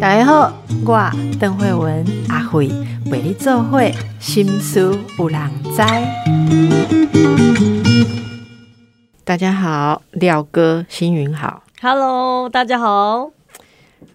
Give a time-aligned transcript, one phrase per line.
[0.00, 0.52] 大家好，
[0.84, 2.68] 我邓慧文阿慧
[3.10, 5.82] 为你做会心思有人知。
[9.24, 13.30] 大家好，廖哥星云好，Hello，大家好。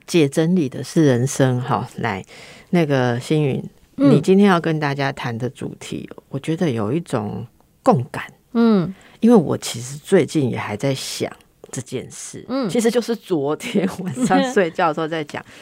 [0.05, 1.87] 解真理的是人生哈。
[1.95, 2.23] 来，
[2.69, 3.63] 那个星云，
[3.97, 7.45] 嗯你今天要跟大家谈的主题，我觉得有一种
[7.81, 11.31] 共感，嗯因为我其实最近也还在想
[11.71, 12.69] 这件事，嗯。
[12.69, 15.43] 其实就是昨天晚上睡觉的时候在讲。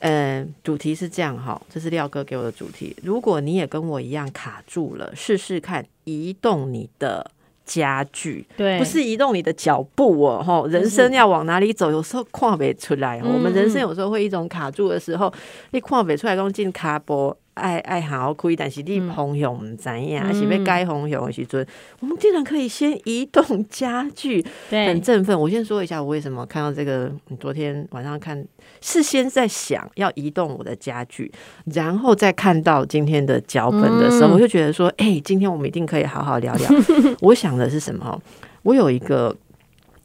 [0.00, 2.96] 呃，主题是这样哈，这是廖哥给我的主题。
[3.02, 7.30] 如果你也跟我一样卡住了，试试看移动你的
[7.66, 15.30] 家具，对，不是移动你的脚步哦，哈，人生要往哪里走，有时候跨不出来我们人生有时候会一种卡住的时候，
[15.72, 21.66] 你跨不出来，刚进卡波爱爱好开，但是你方向唔知影，还是要改方向的时阵，
[22.00, 25.38] 我们竟然可以先移动家具，对很振奋。
[25.38, 28.42] 我先说一下，我为什么看到这个，你昨天晚上看
[28.80, 31.30] 事先在想要移动我的家具，
[31.66, 36.70] 然后再看到今天的脚本的时候，嗯我就觉得说，哎、今天我们一定可以好好聊聊。
[37.20, 38.20] 我想的是什么？
[38.62, 39.36] 我有一个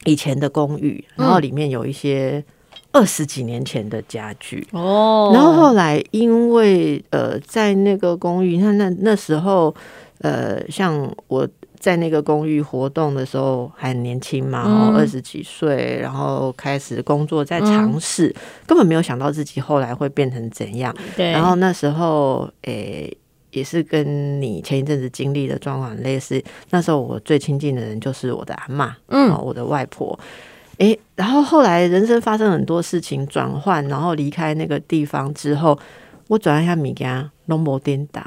[0.04, 2.44] 以前的公寓，然后里面有一些
[2.96, 4.66] 二十几年前的家具。
[4.72, 9.74] 哦，然后后来因为呃，在那个公寓，那那那时候
[10.20, 11.46] 呃，像我
[11.78, 18.34] 在那个公寓活动的时候还很年轻嘛，然后嗯二十几岁，然后开始工作，在尝试，
[18.66, 20.94] 根本没有想到自己后来会变成怎样。
[21.16, 23.14] 对，然后那时候，诶、
[23.50, 26.42] 也是跟你前一阵子经历的状况很类似。
[26.70, 30.18] 那时候我最亲近的人就是我的阿妈，嗯哦，我的外婆。
[30.78, 35.78] 诶、然后后来人生发生很多事情转换，然后离开那个地方之后，
[36.28, 38.22] 我转一下米家龙摩颠当，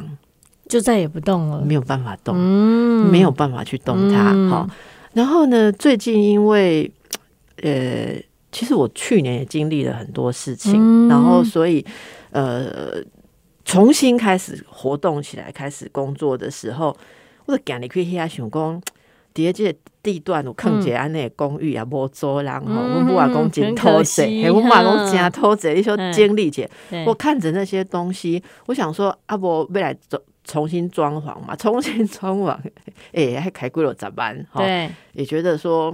[0.68, 1.62] 就再也不动了。
[1.62, 4.32] 没有办法动，嗯没有办法去动它。
[4.34, 4.70] 嗯、
[5.14, 6.92] 然后呢，最近因为
[7.62, 8.16] 呃，
[8.52, 11.86] 其实我去年也经历了很多事情，嗯然后所以
[12.32, 12.96] 呃，
[13.64, 16.96] 重新开始活动起来，开始工作的时候，
[17.46, 18.82] 我就赶你去遐想讲，
[19.36, 26.68] 伫咧这个地段有坑一个安尼公寓也无租人吼，嗯阮母啊讲真很讨济，可惜嘿，阮妈讲哈真偷贼，你说嗯经历者，
[27.06, 32.58] 我看着那些东西，我想说啊，无未来重重新装潢嘛，重新装潢，
[33.12, 35.94] 诶、 还开贵了咋办，哈，对，也觉得说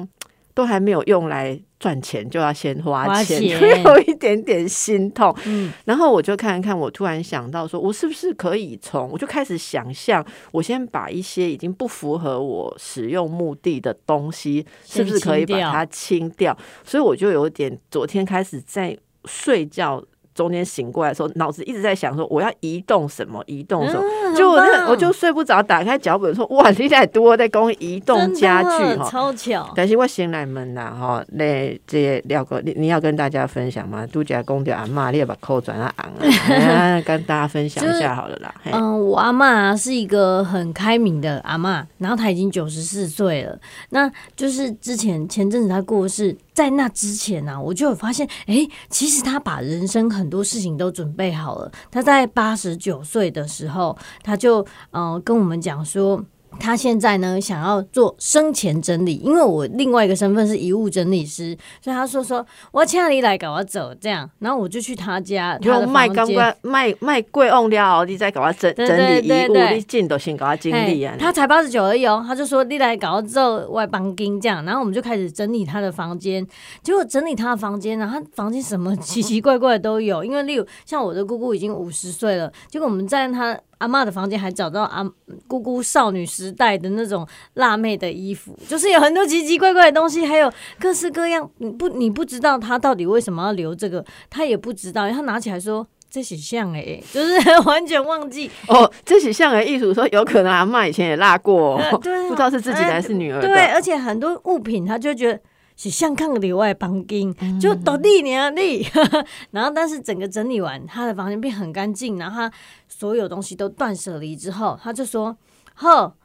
[0.56, 3.44] 都还没有用来赚钱，就要先花花钱，
[3.84, 5.36] 有一点点心痛。
[5.46, 16.58] 嗯然后我就看一看，我突然想到说，我是不是可以从，我就开始想象，我先把一些已经不符合我使用目的的东西，是不是可以把它清掉？
[16.84, 20.04] 所以我就有点，昨天开始在睡觉。
[20.36, 29.72] 中间醒过来的时候，脑子一直在想说我要移动什么，移动什么，嗯就我我就睡不着，打开脚本说哇，你在多在讲移动家具哈，超巧。
[29.76, 34.06] 但是我先来问啦哈，那这廖哥，你你要跟大家分享吗？
[34.06, 38.54] 拄则讲着阿嬷，你也把口转啊昂啊，跟大家分享一下 好了啦。
[38.62, 43.58] 嘿嗯，我阿嬷是一个很开明的阿嬷，然后她已经九十四岁了。
[43.92, 51.72] 那就是之前前阵子她过世，在那之前呢、我就有发现，哎、其实他把人生很多事情都准备好了。
[51.92, 56.26] 他在八十九岁的时候，他就嗯、跟我们讲说。
[56.60, 71.16] 她现在呢，想要做生前整理，因为我另外一个身份是遗物整理师，所以他说说我请你来搞我走这样，然后我就去他家，他的就卖房间刚刚卖卖贵翁了，你再给我整整理遗物，你进都先给我整理啊。
[71.20, 76.46] 他才八十九而已哦，他就说你来搞之后外帮金这样，然后我们就开始整理他的房间，
[76.82, 83.56] 结果整理他的房间呢，他房间什么奇奇怪怪的都有，因为例如像我的姑姑已经五十岁了，结果我们在他。
[83.86, 85.08] 阿妈的房间还找到阿
[85.46, 91.48] 姑姑少女时代的那种辣妹的衣服，就是有很多奇奇怪怪的东西，还有各式各样。
[91.60, 98.50] 你不你不知道他到底为什么要留这个，他也不知道，他拿起来说这是像哎，就是完全忘记。
[98.68, 103.48] 哦，这许像的艺术说，有可能阿妈以前也辣过哦，呃对啊不知道是自己的还是女儿的。
[103.48, 105.40] 对，而且很多物品他就会觉得
[105.76, 108.88] 是相看里外帮金，嗯就倒地你啊你，
[109.52, 112.52] 然后但是整个整理完，他的房间变很干净，然后他
[112.88, 115.38] 所有东西都断舍离之后，他就说
[115.74, 116.16] 好，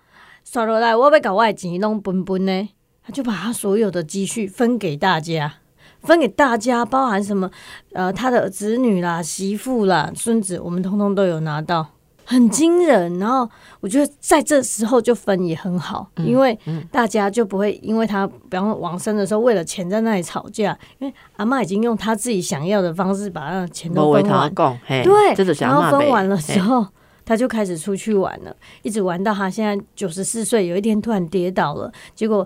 [0.44, 2.68] 刷落来我要搞我的钱弄分分呢，
[3.02, 5.54] 他就把他所有的积蓄分给大家。
[6.02, 7.50] 分给大家，包含什么？
[7.92, 11.88] 呃，他的子女啦、媳妇啦、孙子，我们通通都有拿到。
[12.30, 13.18] 很惊人。
[13.18, 13.48] 然后
[13.80, 16.56] 我觉得在这时候就分也很好，因为
[16.92, 24.54] 大家就不会因为他，比方说往生的时候为了钱在那里吵架，因为阿妈已经用他自己想要的方式把那钱都分完。
[25.02, 25.34] 对，
[25.66, 26.86] 然后分完了之后，
[27.30, 30.66] 他就开始出去玩了，一直玩到他现在九十四岁。
[30.66, 32.44] 有一天突然跌倒了，结果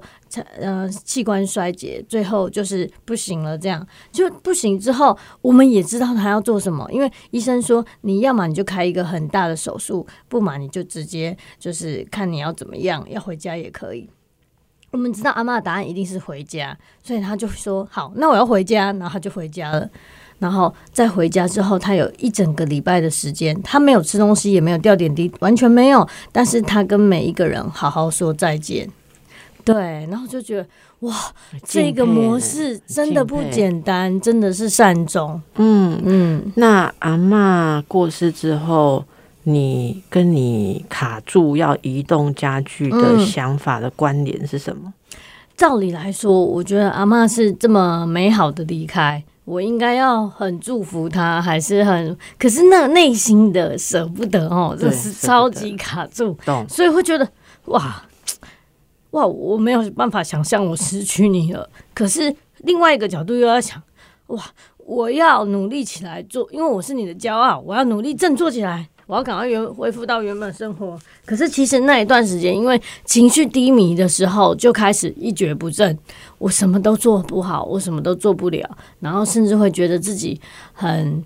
[0.61, 3.57] 呃器官衰竭，最后就是不行了。
[3.57, 14.11] 这样就不行之后，我们也知道他要做什么，因为医生说你要么你就开一个很大的手术，不嘛你就直接就是看你要怎么样，要回家也可以。
[14.91, 19.91] 我们知道阿妈的答案一定是回家，所以他就说好，那我要回家，然后他就回家了。
[20.44, 26.06] 然后再回家之后，他有一整个礼拜的时间，他没有吃东西，也没有掉点滴，完全没有。
[26.31, 28.87] 但是他跟每一个人好好说再见，
[29.64, 30.67] 对，然后就觉得
[31.00, 31.14] 哇，
[31.64, 35.41] 这个模式真的不简单，真的是善终。
[35.55, 36.52] 嗯嗯。
[36.56, 39.02] 那阿妈过世之后，
[39.44, 44.93] 你跟你卡住要移动家具的想法的关联是什么？
[45.56, 49.25] 照理来说，我觉得阿妈是这么美好的离开。
[49.44, 52.17] 我应该要很祝福他，还是很？
[52.38, 56.37] 可是那内心的舍不得哦，这是超级卡住，
[56.69, 57.29] 所以会觉得
[57.67, 58.02] 哇
[59.11, 61.69] 哇，我没有办法想象我失去你了。
[61.93, 63.81] 可是另外一个角度又要想，
[64.29, 64.43] 哇，
[64.79, 68.88] 我要努力起来做，因为我是你的骄傲，我要努力振作起来。
[69.06, 75.99] 我要赶快原恢复到原本生活，可是其实那一段时间，因为情绪低迷的时候，就开始一蹶不振。
[76.39, 80.41] 我什么都做不好，我什么都做不了，然后甚至会觉得自己
[80.73, 81.23] 很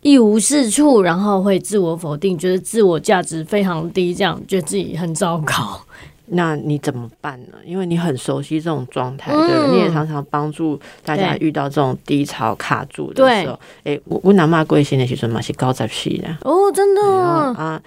[0.00, 5.80] 一无是处，然后会自我否定，觉得自我价值非常低，这样觉得自己很糟糕。
[6.26, 7.58] 那你怎么办呢？
[7.64, 13.58] 因为你很熟悉这种状态，对你也常常帮助大家遇到这种低潮卡住的时候。
[13.84, 17.80] 哎，我我哪骂贵姓的时候嘛是高十七的哦，真的啊。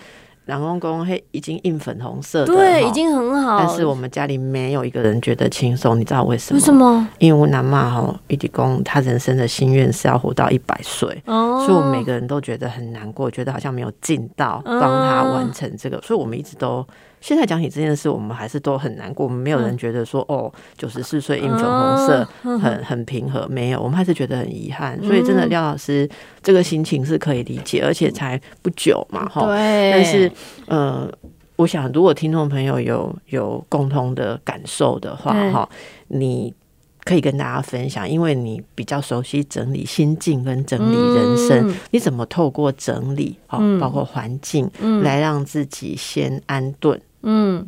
[0.45, 3.57] 然后公嘿已经印粉红色的，对，已经很好。
[3.57, 6.59] 但是我们家里没有一个人觉得轻松，你知道为什么？
[6.59, 7.07] 为什么？
[7.17, 16.85] 因为我南妈哈一地公，他人生的心愿是要活到一百岁，所以我们每个人都觉得很难过，觉得好像没有尽到帮他完成这个，所以我们一直都。
[17.25, 19.25] 现在讲起这件事，我们还是都很难过。
[19.25, 22.29] 我们没有人觉得说，哦，九十四岁印粉红色
[22.59, 24.95] 很很平和，没有，我们还是觉得很遗憾。
[25.01, 26.07] 所以，真的廖老师
[26.43, 29.47] 这个心情是可以理解，而且才不久嘛，哈。
[29.47, 29.91] 对。
[29.91, 30.31] 但是，
[30.67, 31.11] 呃，
[31.55, 35.67] 我想，如果听众朋友有有共同的感受的话，哈，
[36.09, 36.53] 你
[37.03, 44.69] 可以跟大家分享，因为你比较熟悉整理心境跟整理人生，你怎么透过整理，哈，包括环境，
[45.01, 47.01] 来让自己先安顿。
[47.27, 47.67] 嗯，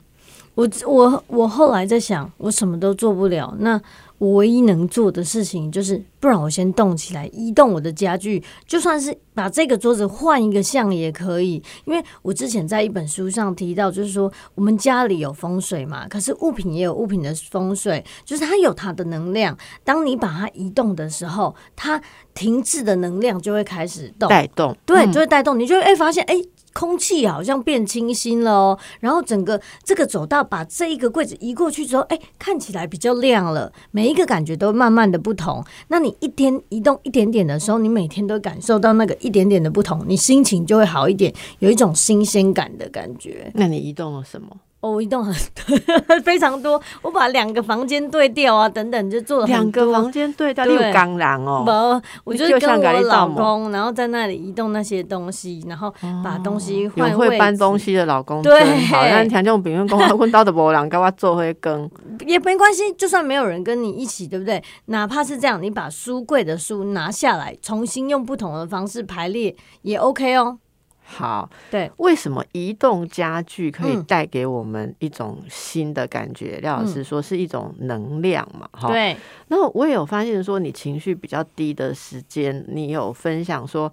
[0.54, 3.56] 我我我后来在想，我什么都做不了。
[3.60, 3.82] 那
[4.20, 11.62] 我唯一能做的事情就是，不然我先动起来，移动我的家具，就算是把这个桌子换一个像也可以。
[11.86, 19.56] 因为我之前在一本书上提到，就是说我们家里有风水嘛，可是物品也有物品的风水，就是它有它的能量。
[19.84, 22.02] 当你把它移动的时候，它
[22.34, 25.58] 停滞的能量就会开始动，带动，对，就会带动。
[25.60, 26.36] 你就会哎发现哎。
[26.78, 33.74] 空气好像变清新了哦，然后整个这个走道把这一个柜子移过去之后，哎，看起来比较亮了。
[33.90, 35.66] 每一个感觉都慢慢的不同。
[35.88, 43.52] 那你一天移动一点点的时候，你每天都感受到那个一点点的不同，你心情就会好一点，有一种新鲜感的感觉。
[43.56, 44.48] 那你移动了什么？
[44.80, 45.34] 我移动很
[46.24, 51.64] 非常多，我把两个房间对调啊，等等就做了两个房间对调，六钢梁哦。
[51.66, 55.94] 不，我就跟我老公，然后在那里移动那些东西，然后
[56.24, 57.30] 把东西换位。
[57.30, 61.90] 会搬东西的老公对，好，像像这种平面工，问到的波浪，跟我做会更
[62.26, 64.64] 也没关系，就算没有人跟你一起，对不对？
[64.86, 70.60] 哪怕是这样，你把书柜的书拿下来，重新用不同的方式排列也 OK 哦。
[71.10, 76.60] 好，对，为什么移动家具可以带给我们一种新的感觉？
[76.62, 78.90] 廖老师说是一种能量嘛，哈。
[78.90, 79.16] 对。
[79.48, 83.92] 那我也有发现说，你情绪比较低的时间，你有分享说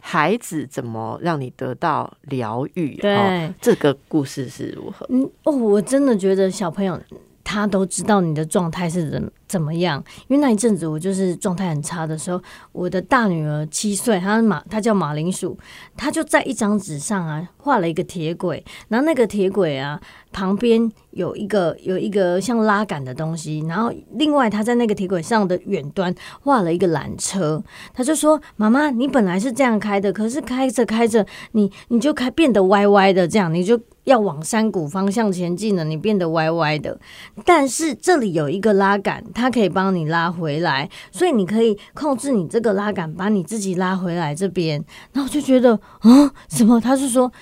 [0.00, 2.96] 孩子怎么让你得到疗愈？
[2.96, 5.06] 对，这个故事是如何？
[5.08, 7.00] 嗯，哦，我真的觉得小朋友。
[7.46, 15.56] 他都知道你的状态是怎怎么样，因为那一阵子我就是状态很差的时候，我的大女儿七岁，她马她叫马铃薯，
[15.96, 20.00] 她就在一张纸上啊画了一个铁轨，然后那个铁轨啊
[20.32, 36.96] 旁边有一个有一个像拉杆的东西，然后另外他在那个铁轨上的远端画了一个缆车，他就说：“妈妈，你本来是这样开的，可是开着开着，你你就开变得歪歪的，这样你就。”要往山谷方向前进了，你变得歪歪的。
[37.44, 44.76] 但是这里有一个拉杆，它可以帮你拉回来，所以你可以控制你这个拉杆，把你自己拉回来这边。
[45.12, 46.80] 然后我就觉得，啊，什么？
[46.80, 47.32] 他是说，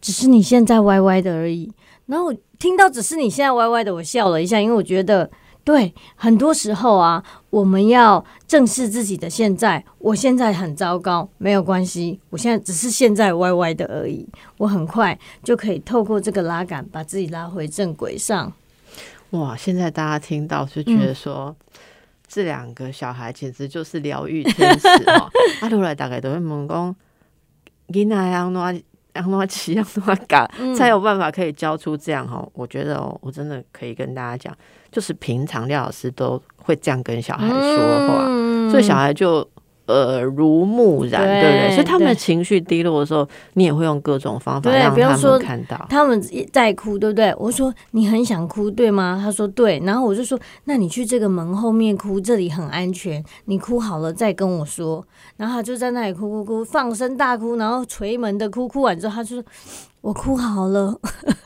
[0.00, 1.72] 只是你现在歪歪的而已。
[2.06, 5.30] 然后我听到只是你现在歪歪的，我笑了一下，因为我觉得
[5.64, 9.84] 对，很多时候啊，我们要正视自己的现在。
[9.98, 14.24] 我现在很糟糕，没有关系，我现在只是现在歪歪的而已。
[14.58, 18.52] 我很快就可以透过这个拉杆，把自己拉回正轨上。
[19.30, 19.56] 哇！
[19.56, 21.56] 现在大家听到就觉得说，
[22.28, 25.28] 这两个小孩简直就是疗愈天使哦！
[25.60, 26.94] 阿后来大概都会问讲，
[27.88, 28.14] 囡仔
[29.16, 32.46] 让怎起，让他赶，才有办法可以教出这样哈？
[32.52, 34.56] 我觉得哦，我真的可以跟大家讲，
[34.90, 39.48] 就是平常廖老师都会这样跟小孩说话，所以小孩就。
[39.86, 41.74] 耳濡目染，对不对？
[41.74, 45.86] 所以他们的情绪低落的时候，你也会用各种方法让他们看到。
[45.88, 46.20] 他们
[46.52, 47.34] 在哭，对不对？
[47.38, 49.20] 我说你很想哭，对吗？
[49.22, 49.80] 他说对。
[49.84, 53.24] 然后我就说，那你去这个门后面哭，这里很安全。
[53.44, 55.06] 你哭好了再跟我说。
[55.36, 58.66] 然后他就在那里哭哭哭，放声大哭，然后捶门的哭。
[58.66, 59.44] 哭完之后，他就说。
[60.06, 60.96] 我哭好了，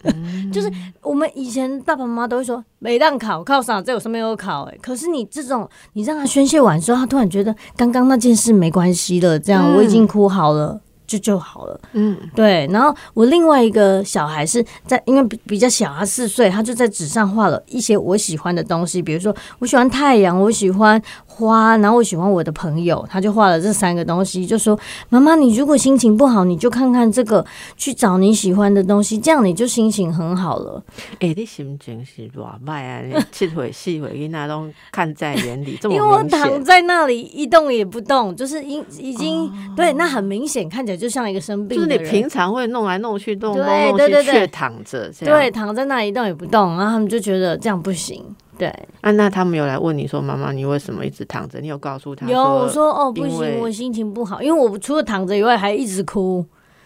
[0.53, 4.65] 就是我们以前爸爸妈妈都会说，每当考考啥，这有什么有考？
[4.65, 10.79] 哎，可是你这种，你让他宣泄完之后，他突然觉得刚刚那件事没关系了，这样我已经哭好了。
[11.07, 12.69] 就就好了，嗯，对。
[12.71, 21.03] 然后我另外一个小孩是在，因为比比较小，他四岁，他就在纸上画了一些我喜欢的东西，比如说我喜欢太阳，我喜欢
[21.41, 24.79] 花，然后我喜欢我的朋友，他就画了这三个东西，就说
[25.09, 27.45] 妈妈，你如果心情不好，你就看看这个，
[27.77, 30.83] 去找你喜欢的东西，这样你就心情很好了。
[31.21, 33.01] 哎，你心情是多坏啊？
[33.01, 41.01] 你七回四回，你那都看在眼里，这么因为我躺在那里一动也不动，就是已已经对，那很明显看起来。
[41.01, 48.23] 就像一个生病，就是你平常会弄来弄去、动来弄去，却躺着，对，躺在那一动也不动，然后他们就觉得这样不行。
[48.61, 48.69] 对，
[49.01, 52.27] 啊，那他们有来问你说：“妈妈，你为什么一直躺着？”你有告诉他？
[52.27, 56.45] 有，我说：“哦，不行，我心情不好，因为我除了躺着以外，还一直哭，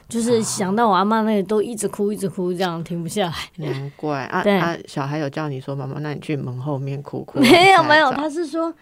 [0.08, 3.34] 就是想到我阿妈那里都一直哭，一直哭，这样停不下来。”
[3.66, 4.76] 难怪啊啊！
[4.86, 7.38] 小孩有叫你说：“妈妈，那你去门后面哭哭。
[7.42, 8.72] ”没有没有，他是说。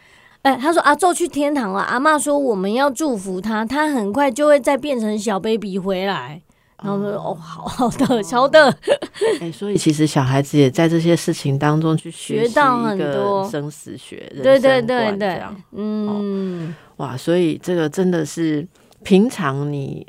[0.43, 1.81] 哎，他说阿宙去天堂了。
[1.81, 6.43] 阿妈说我们要祝福他，他很快就会再变成小 baby 回来。
[6.83, 8.77] 然后说哦，好 好的，好的。
[9.41, 18.67] 哎，所以其实小孩子也在这些事情当中去学到很多生死学、对对对对，嗯，哇，所以这个真的是
[19.03, 20.07] 平常你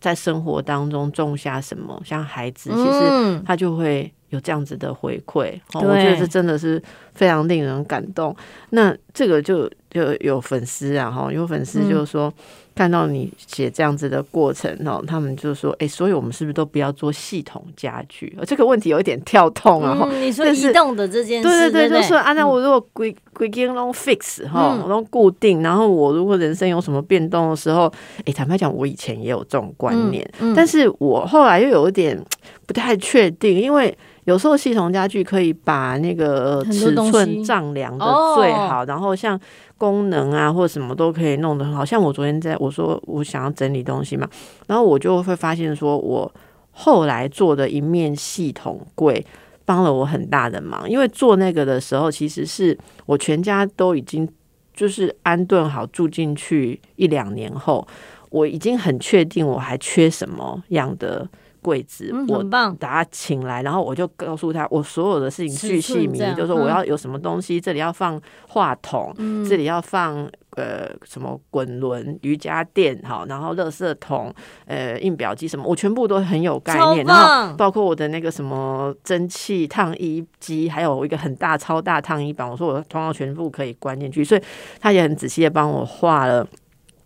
[0.00, 4.12] 在生活当中种下什么，像孩子，其实他就会。
[4.30, 6.82] 有这样子的回馈，我觉得这真的是
[7.14, 8.34] 非常令人感动。
[8.70, 12.30] 那这个就就有粉丝啊，哈，有粉丝就是说
[12.74, 18.36] 看到你写这样子的过程哦，他们就说，哎，所以我们是不是都不要做系统家具？
[18.46, 20.06] 这个问题有一点跳痛啊。
[20.20, 27.90] 你说移动的这件事，对对对，就是啊，那我如果规规定拢 fix 哈，弄固定，然后我如果人生有什么变动的时候，
[28.26, 32.22] 哎，坦白讲，我以前也有这种观念，但是我后来又有一点
[32.66, 33.96] 不太确定，因为。
[34.26, 38.04] 有时候系统家具可以把那个尺寸丈量的
[38.34, 39.38] 最好，然后像
[39.78, 41.84] 功能啊或者什么都可以弄得很好。
[41.84, 44.28] 像我昨天在我说我想要整理东西嘛，
[44.66, 46.30] 然后我就会发现说，我
[46.72, 49.24] 后来做的一面系统柜
[49.64, 50.90] 帮了我很大的忙。
[50.90, 54.28] 因为做那个的时候，其实是我全家都已经
[54.74, 57.86] 就是安顿好住进去一两年后，
[58.30, 61.28] 我已经很确定我还缺什么样的。
[61.66, 69.12] 柜子，我把他请来，然后我就告诉他我所有的事情巨细靡，就是说我要有什么东西，这里要放话筒，
[69.48, 74.32] 这里要放呃什么滚轮、瑜伽垫，好，然后垃圾桶、
[74.66, 84.40] 呃印表机什么，我全部都很有概念，然后包括我的那个什么蒸汽烫衣机，还有一个很大超大烫衣板，我说我通常全部可以关进去，所以
[84.80, 86.46] 他也很仔细的帮我画了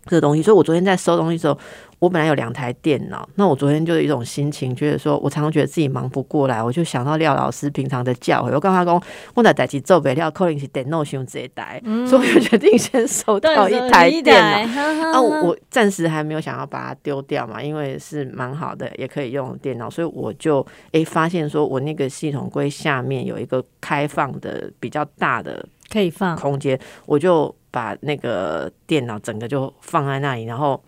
[0.05, 1.57] 这个东西，所以我昨天在收东西的时候。
[2.01, 8.55] 我本来有两台电脑，那我昨天就有一种心情，觉得说我常常觉得自己忙不过来，我就想到廖老师平常的教诲。
[8.55, 8.99] 我跟他讲，
[9.35, 15.11] 我在代起做不了，可能是电脑用这一台，所以我决定先收到一台电脑。
[15.11, 30.79] 啊，我暂时还没有想要把它丢掉嘛，因为是蛮好的，也可以用电脑，所以我就诶发现说我那个系统柜下面有一个开放的比较大的可以放空间，我就把那个电脑整个就放在那里，然后。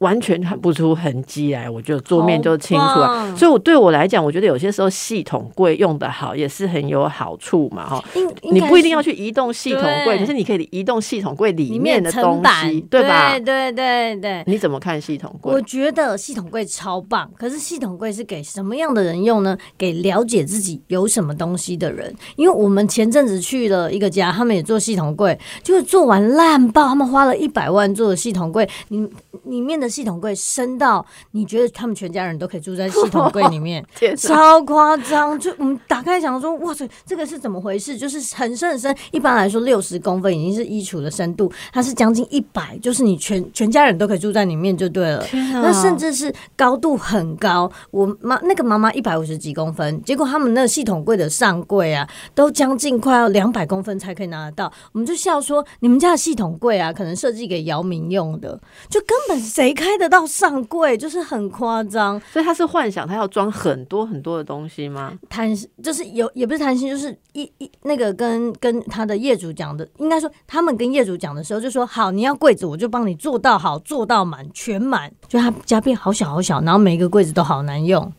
[0.00, 3.36] 完全看不出痕迹来，我觉得桌面就清楚了。
[3.36, 8.02] 所以，我对我来讲，我觉得有些时候系统柜用的好也是很有好处嘛，哈。
[8.50, 13.32] 你不一定要去移动系统柜，可是你可以移动系统柜里面的东西，对吧？
[13.32, 14.44] 对对对对。
[14.46, 15.52] 你怎么看系统柜？
[15.52, 19.54] 我觉得系统柜超棒，可是系统柜是给什么样的人用呢？
[19.76, 22.10] 给了解自己有什么东西的人。
[22.36, 29.06] 因为我们前阵子去了一个家，他们也做系统柜，就是做完烂爆，他们花了一百万做的系统柜，你
[29.44, 29.89] 里面的。
[29.90, 33.84] 系统柜深到你觉得他们全家人都可以住在系统柜里面，
[34.16, 35.38] 超夸张！
[35.38, 37.98] 就我们打开想说，哇塞，这个是怎么回事？
[37.98, 45.26] 就是很深很深，一般来说六十公分已经是衣橱的深度，它是将近一百，就是你全全家人都可以住在里面就对了。
[45.32, 54.72] 那甚至是高度很高，我妈那个妈妈一百五十几公分，结果他们那个系统柜的上柜啊，都将近快要两百公分才可以拿得到。
[54.92, 62.20] 我们就笑说，你们家的系统柜啊，可能设计给姚明用的，就根本谁开得到上柜，就是很夸张。
[62.30, 65.12] 所以他是幻想他要装很多很多的东西吗？
[65.30, 78.12] 贪心就是有也不是贪心，就是一一那个跟跟他的业主讲的，应该说他们跟业主讲的时候就说好，你要柜子我就帮你做到好，做到满全满，就他家变好小好小，然后每一个柜子都好难用。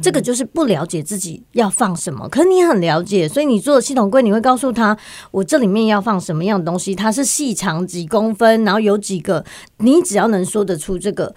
[0.00, 4.96] 这个就是不了解自己要放什么，可是你很了解，所以你做的系统柜，你会告诉他，
[5.30, 9.44] 我这里面要放什么样的东西，它是细长几公分，然后有几个，
[9.78, 11.34] 你只要能说得出这个，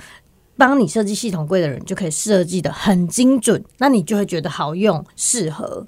[0.56, 5.88] 帮你设计系统柜的人就可以设计的很精准，那你就会觉得好用、适合。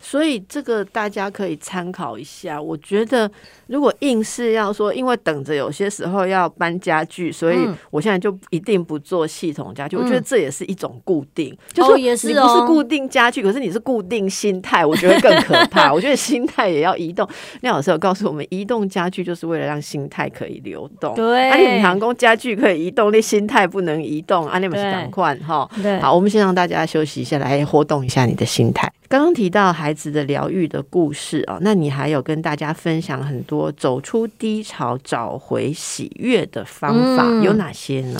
[0.00, 2.60] 所以这个大家可以参考一下。
[2.60, 3.30] 我觉得
[3.66, 9.96] 如果硬是要说，因为等着有些时候要搬家具，所以嗯我现在就一定不做系统家具。
[9.96, 15.92] 我觉得这也是一种固定，就是哦你不是固定家具，可是你是固定心态，我觉得更可怕。
[15.94, 17.28] 我觉得心态也要移动。
[17.62, 21.14] 廖老师有告诉我们，移动家具就是为了让心态可以流动。
[21.14, 25.68] 对啊，你航空家具可以移动，那心态不能移动，啊，你们是对赶快哈。
[25.82, 28.90] 对好，我们先让大家休息一下，来活动一下你的心态。
[29.08, 38.18] 刚刚提到孩子的疗愈的故事哦，那你还有跟大家分享很多走出低潮、找回喜悦的方法，嗯有哪些呢？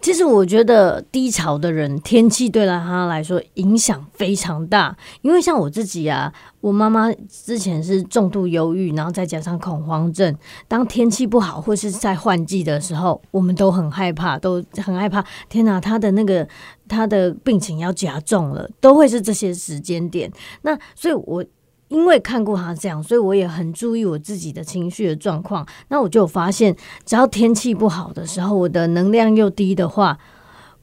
[0.00, 4.96] 其实我觉得低潮的人，天气对他来说影响非常大。
[5.22, 10.32] 因为像我自己啊，我妈妈之前是重度忧郁，然后再加上恐慌症。
[10.68, 15.24] 当天气不好或是在换季的时候，我们都很害怕，都很害怕。
[15.48, 16.46] 天哪，她的那个
[16.88, 20.32] 他的病情要加重了，都会是这些时间点。
[20.62, 21.44] 那所以我。
[21.88, 25.66] 因为看过他这样，所以我也很注意我自己的情绪的状况。
[25.88, 26.76] 那我就发现，
[27.06, 30.18] 只要天气不好的时候，我的能量又低的话，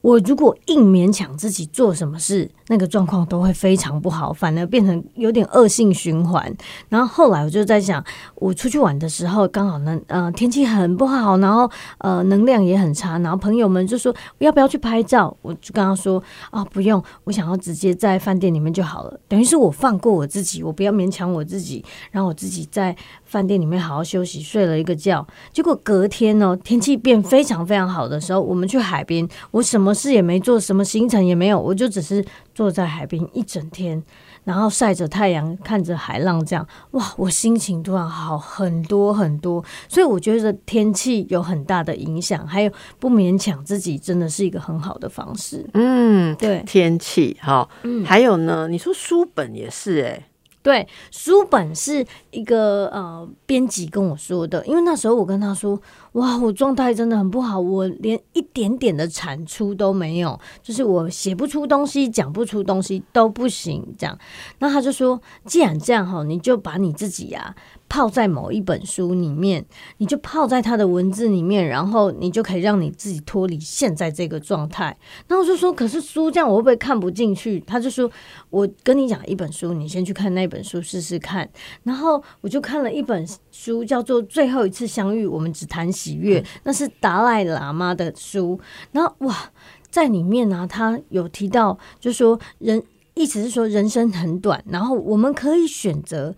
[0.06, 6.56] 我如果硬勉强自己做什么事，那个状况都会非常不好，反而变成有点恶性循环。
[6.88, 8.04] 然后后来我就在想，
[8.36, 19.20] 我出去玩的时候，刚好呢，呃，天气很不好，然后呃，能量也很差，然后朋友们就说要不要去拍照，我就跟他说啊，不用，我想要直接在饭店里面就好了。
[19.26, 22.94] 等于是我放过我自己，我不要勉强我自己，然后我自己在
[23.36, 25.26] 饭店里面好好休息，睡了一个觉。
[25.52, 34.02] 结果隔天呢，天气变非常非常好的时候，我们去海边，我什么事也没做，什么行程也没有，我就只是坐在海边一整天，
[34.44, 39.62] 然后晒着太阳，看着海浪，这样哇，我心情突然好很多很多。
[39.86, 45.68] 所以我觉得天气有很大的影响，还有不勉强自己，真的是一个很好的方式。
[45.74, 50.26] 嗯，对天气哈，嗯还有呢，你说书本也是哎、
[50.66, 55.80] 对，书本是一个呃编辑跟我说的，因为那时候我跟他说，
[56.14, 64.18] 哇，我状态真的很不好，我连一点点的产出都没有，就是我写不出东西，讲不出东西都不行，这样。
[64.58, 67.54] 那他就说，既然这样哈，你就把你自己呀、
[67.88, 69.64] 泡在某一本书里面，
[69.98, 74.96] 你就泡在他的文字里面，然后你就可以让你自己脱离现在这个状态。
[75.28, 77.60] 那我就说，可是书这样我会不会看不进去？
[77.60, 78.10] 他就说，
[78.50, 81.48] 我跟你讲一本书，你先去看那本书试试看。
[81.84, 88.58] 然后我就看了一本书，叫做《最后一次相遇，我们只谈喜悦》，那是达赖喇嘛的书。
[88.92, 89.50] 然后哇，
[89.90, 92.82] 在里面呢、他有提到，就说人，
[93.14, 96.34] 意思是说人生很短，然后我们可以选择。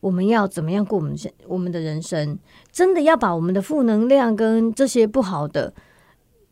[0.00, 2.38] 我们要怎么样过我们现我们的人生？
[2.70, 5.72] 真的要把我们的负能量跟这些不好的，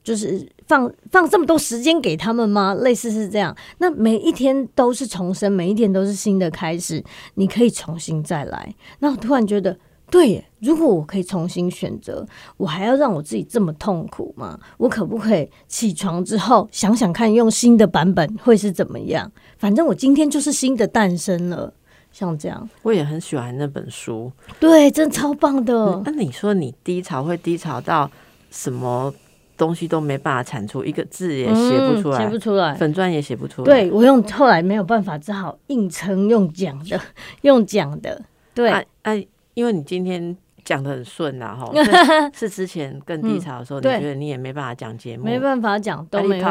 [0.03, 2.75] 就是放放这么多时间给他们吗？
[2.75, 3.57] 类似是这样。
[3.79, 7.03] 那每一天都是重生，每一天都是新的开始，
[7.35, 8.75] 你可以重新再来。
[8.99, 9.79] 那我突然觉得，
[10.11, 14.59] 对，如果我可以重新选择，我还要让我自己这么痛苦吗？
[14.79, 19.31] 我可不可以起床之后想想看，用新的版本会是怎么样？
[19.57, 21.73] 反正我今天就是新的诞生了。
[22.19, 24.33] 像这样，我也很喜欢那本书。
[24.59, 26.01] 对，真的超棒的。
[26.03, 28.11] 那你说你低潮会低潮到
[28.51, 29.13] 什么
[29.55, 32.75] 东西都没办法产出，一个字也写不出来，嗯写不出来。
[32.77, 36.99] 粉砖也写不出来。，对我用后来没有办法，只好硬撑用讲的，
[37.43, 38.23] 用讲的。
[38.55, 39.13] 对，啊啊，
[39.53, 40.35] 因为你今天
[40.67, 41.73] 讲的很顺啦， 哈，
[42.35, 46.45] 是之前更低潮的时候，你对觉得你也没办法讲节目，没办法讲，都没有。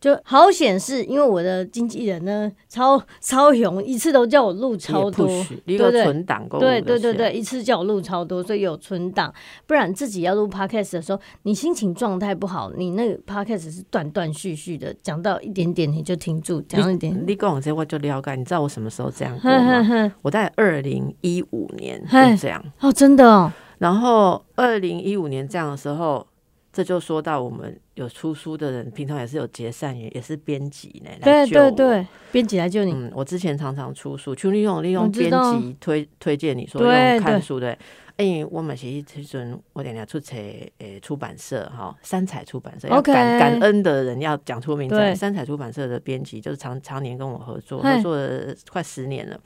[0.00, 5.28] 就好显示，因为我的经纪人呢超超雄，一次都叫我录超多，
[5.66, 9.32] 你个存档够对对对对，一次叫我录超多，所以有存档。
[9.66, 17.22] 不然自己要录 podcast 的时候，你心情状态不好，你那个 podcast 是断断续续的，讲到一点点你就停住，讲一点。
[17.26, 20.12] 你跟我这我就了解，你知道我什么时候这样过吗？
[20.22, 26.26] 我在二零一五年嘿就这样，哦，真的哦，然后二零一五年这样的时候，
[26.72, 31.86] 这就说到我们有出书的人，平常也是有结善缘，也是编辑呢，来对救我对。
[31.86, 37.76] 对，编辑来救你，嗯，我之前常常出书，就利用利用编辑推推荐你说用看书的。
[38.16, 49.36] 哎、我们是迄阵我等下出册诶出版社哈，三彩出版社要感感恩的人要讲出名字三彩出版社的编辑就是常常年跟我合作，合作了快十年了。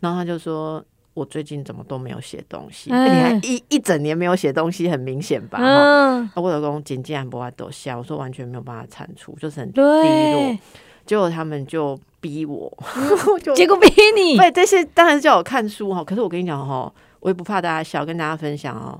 [0.00, 2.90] 然后他就说，我最近怎么都没有写东西？
[2.90, 5.58] 哎你看一一整年没有写东西，很明显吧？
[5.58, 10.58] 哈、嗯，啊我老公紧接然不爱抖笑，我说完全没有办法产出，就是很低落。，
[11.06, 12.72] 结果他们就逼我，
[13.42, 16.02] 就结果逼你，对，这些当然是叫我看书哈。
[16.02, 18.98] 可是我跟你讲哈，我也不怕大家笑，跟大家分享哦。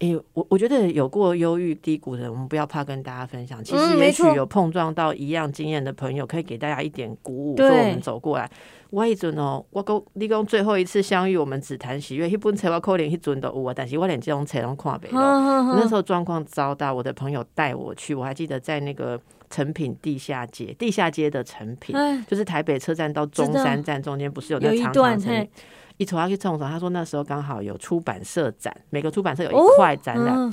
[0.00, 3.62] 诶、我我觉得有过忧郁低谷的人，我们不要怕跟大家分享。
[3.62, 8.50] 其实也许有碰撞到一样经验的朋友，可以给大家一点鼓舞，对说我们走过来。
[8.88, 12.28] 我一阵哦，我跟你讲最后一次相遇，我们只谈喜悦。
[12.28, 15.76] 一本车我可能一阵都有啊，但是我连这种册拢看不哼到。
[15.76, 25.48] 那时候状况糟到，我的朋友带我去，我还记得在那个成品地下街，地下街的成品，哎，就是台北车站到中山站中间不是有那长长成品？
[26.00, 30.52] 一走下去冲什他说那时候刚好有出版社展，每个出版社有哦一块展览，嗯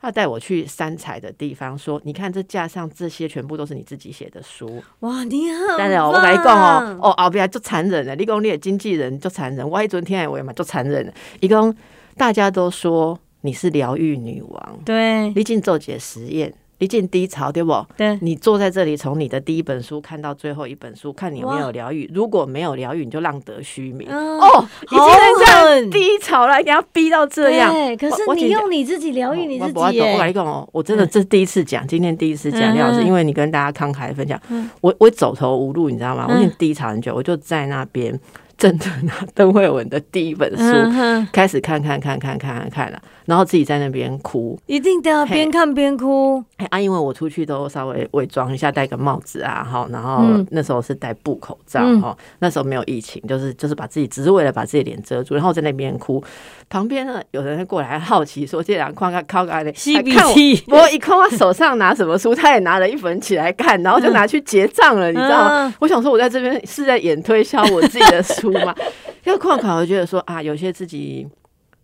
[0.00, 4.82] 他带我去三彩的地方，说你看这架上这些全部都是你自己写的书。
[5.00, 11.14] 哇，你好，但是哦，我跟你讲哦，哦，后边就残忍了，你讲你的经纪人就残忍，我一昨天我也嘛就残忍了。
[11.40, 11.74] 一共
[12.18, 16.52] 大家都说你是疗愈女王，对你进做解实验，
[16.84, 17.74] 你进低潮对不？
[17.96, 22.10] 对，你坐在这里，从你的第一本书看到最后一本书，看你有没有疗愈。
[22.12, 24.06] 如果没有疗愈，你就浪得虚名。
[24.10, 27.72] 嗯哦，已经能这样低潮了，给他逼到这样。
[27.72, 36.26] 对，可是你用你自己疗愈你自己我不要懂我跟你，讲哦，我真的这是第一次讲，今天第一次讲，嗯廖老师，嗯因为你跟大家慷慨分享嗯，我我走投无路，你知道吗？
[36.28, 38.20] 我嗯已经低潮很久，我就在那边
[38.56, 44.58] 正的拿邓慧文的第一本书嗯，开始看看看看看看看了，然后自己在那边哭。
[44.66, 50.46] 一定都要边看边哭，哎啊，因为我出去都稍微伪装一下，戴个帽子啊，哈，然后嗯。
[50.50, 52.00] 那时候是戴布口罩嗯。
[52.00, 56.22] 哈，那时候没有疫情，就是就是把自己只是为了把自己脸遮住，然后在那边哭。
[56.68, 65.66] 旁边呢，有人过来好奇说：“这两框看靠个的，吸鼻还看我涕，不过一看他手上拿什么书，他也拿了一本起来看，然后就拿去结账了，你知道吗？
[65.68, 65.74] 嗯。
[65.80, 68.74] 我想说，我在这边是在演推销我自己的书 吗？
[69.24, 71.26] 要看看，我觉得说啊，有些自己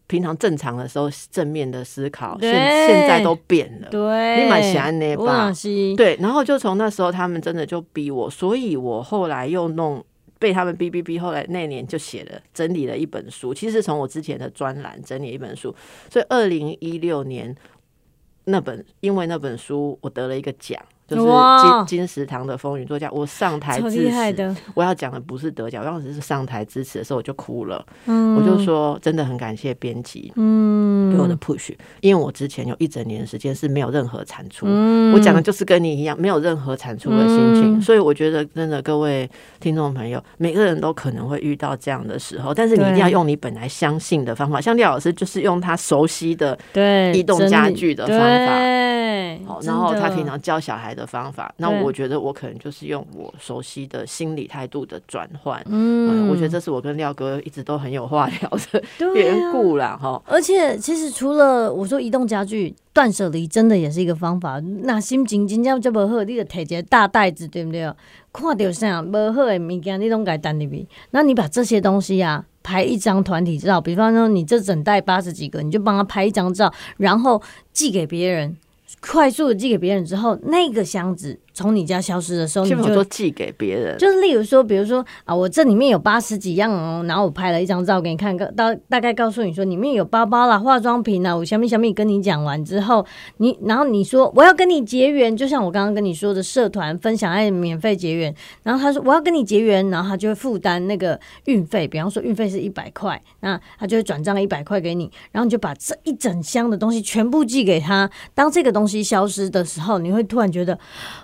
[0.06, 3.88] 平常正常的时候正面的思考，现现在都变了。
[3.90, 5.52] 对，你蛮喜欢那吧
[5.96, 10.04] 对，然后就从那时候，他们真的就逼我，所以我后来又弄
[10.38, 15.74] 被他们逼逼逼，后来那年就写了整理了一本书，其实从我之前的专栏整理一本书，
[16.10, 17.54] 所以二零一六年
[18.44, 20.80] 那本因为那本书我得了一个奖。
[21.16, 46.56] 就是金金石堂的风云作家，我上台超致辞，我要讲的不是得奖，我当时是上台致辞的时候我就哭了，嗯我就说真的很感谢编辑，嗯给我的 push，因为我之前有一整年的时间是没有任何产出，嗯我讲的就是跟你一样，没有任何产出的心情，嗯所以我觉得真的各位听众朋友，每个人都可能会遇到这样的时候，但是你一定要用你本来相信的方法，像廖老师就是用他熟悉的。
[46.72, 48.24] 对移动家具的方法
[49.10, 60.22] 对，好，然后他平常教小孩的方法，那我觉得我可能就是用我熟悉的心理态度的转换，嗯嗯，我觉得这是我跟廖哥一直都很有话聊的对缘啊故啦，哈。
[60.26, 64.60] 而且其实除了我说移动家具，断舍离真的也是一个方法。
[64.82, 67.92] 那心情真正就无好，你就摕一个大袋子，对不对？
[68.32, 70.86] 看到啥无好的物件，你拢该单入去。
[71.10, 77.42] 那你把这些东西啊，拍一张团体照，比方说你这整袋八十几个，你就帮他拍一张照，然后
[77.72, 78.56] 寄给别人。
[79.00, 93.04] 快速的寄给别人之后，那个箱子从你家消失的时候，你就寄给别人，就是例如说，比如说啊，我这里面有八十几样哦，然后我拍了一张照给你看，大大概告诉你说里面有包包啦、化妆品啦，我小米小米跟你讲完之后，
[93.36, 108.10] 你然后你说我要跟你结缘，就像我刚刚跟你说的社团分享爱免费结缘，然后他说我要跟你结缘，然后他就会负担那个运费，比方说运费是一百块，那他就会转账一百块给你，然后你就把这一整箱的东西全部寄给他。
[108.34, 110.78] 当这个东西消失的时候，你会突然觉得，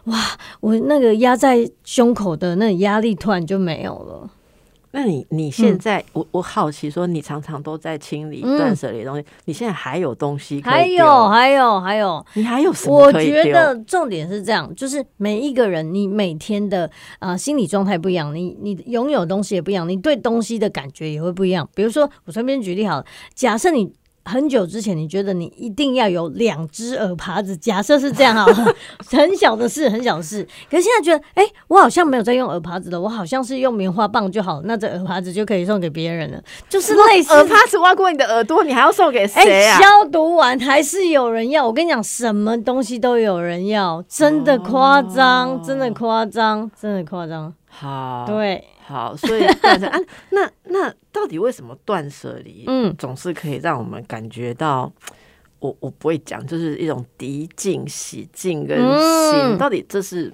[0.04, 0.18] 哇，
[0.60, 4.30] 我那个压在胸口的那个压力突然就没有了。
[4.92, 13.12] 那你你现在，我我好奇说，你常常都在清理嗯断舍离的东西，你现在还有东西可以还有还有还有，你还有什么我？
[13.12, 21.68] 觉得重点是这样，就是每一个人你每天的呃心理状态不一样，你你拥有东西也不一样，你对东西的感觉也会不一样。
[21.74, 23.92] 比如说，我随便举例好了，假设你。
[24.26, 28.74] 很久之前，你觉得你一定要有两只耳耙子，假设是这样好了，
[29.08, 30.46] 很小的事，很小的事。
[30.70, 39.78] 可是现在觉得，哎、我好像没有在用耳耙子了，我好像是用棉花棒就好，那这耳耙子就可以送给别人了，就是类似耳耙子挖过你的耳朵，你还要送给哎、谁啊？
[39.78, 41.66] 消毒完还是有人要。
[41.66, 47.52] 我跟你讲，什么东西都有人要，真的夸张，哦真的夸张，真的夸张。
[47.78, 49.98] 好，对，好，所以断舍啊，
[50.30, 54.90] 那那到底为什么断舍离，嗯总是可以让我们感觉到，
[55.58, 60.32] 我我不会讲，就是一种涤净、洗净跟心，嗯到底这是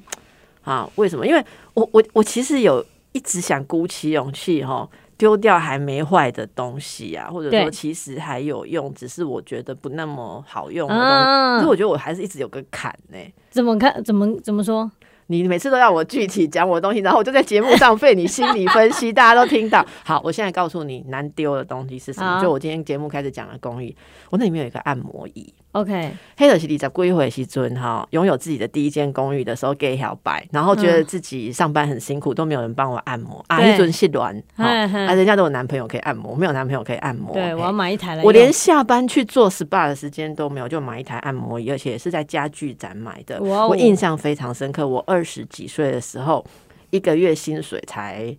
[0.62, 1.26] 啊为什么？
[1.26, 4.88] 因为我我我其实有一直想鼓起勇气哈。
[5.18, 11.12] 丢掉还没坏的东西啊，或者说其实还有用，只是我觉得不那么好用的东西。
[11.12, 13.18] 啊可是我觉得我还是一直有个坎呢、
[13.52, 14.02] 怎么看？
[14.02, 14.90] 怎么怎么说？
[15.28, 19.86] 你每次都要我具体讲我的东西，然后我就在节目上被你心理分析，大家都听到。
[20.04, 22.42] 好，我现在告诉你难丢的东西是什么。
[22.42, 23.94] 就我今天节目开始讲的公寓，
[24.30, 25.54] 我那里面有一个按摩椅。
[25.72, 37.32] OK，黑的是你在归回西尊哈，拥有自己的第一间公寓的时候给小白，然后觉得自己上班很辛苦，都没有人帮我按摩啊，对一尊是卵啊，人家都有男朋友可以按摩，我没有男朋友可以按摩。
[37.32, 38.22] 对，我要买一台来。
[38.22, 43.41] 我连下班去做 SPA 的时间都没有，就买一台按摩椅，而且是在家具展买的。
[43.42, 44.86] 我印象非常深刻。
[44.86, 46.44] 我二十几岁的时候，
[46.90, 48.36] 一个月薪水才